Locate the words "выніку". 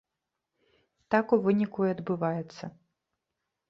1.45-1.79